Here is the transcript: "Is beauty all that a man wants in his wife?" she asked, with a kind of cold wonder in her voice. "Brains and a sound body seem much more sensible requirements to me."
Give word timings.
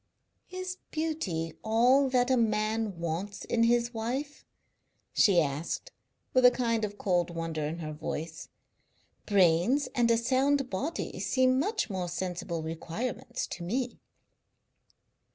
"Is 0.49 0.77
beauty 0.89 1.53
all 1.63 2.09
that 2.09 2.31
a 2.31 2.35
man 2.35 2.97
wants 2.97 3.45
in 3.45 3.61
his 3.61 3.93
wife?" 3.93 4.43
she 5.13 5.39
asked, 5.39 5.91
with 6.33 6.43
a 6.43 6.49
kind 6.49 6.83
of 6.83 6.97
cold 6.97 7.29
wonder 7.29 7.63
in 7.67 7.77
her 7.77 7.93
voice. 7.93 8.47
"Brains 9.27 9.89
and 9.93 10.09
a 10.09 10.17
sound 10.17 10.71
body 10.71 11.19
seem 11.19 11.59
much 11.59 11.91
more 11.91 12.09
sensible 12.09 12.63
requirements 12.63 13.45
to 13.45 13.61
me." 13.63 13.99